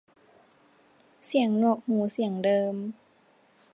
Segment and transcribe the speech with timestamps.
[1.25, 2.75] เสียงหนวกหูเสียงเดิม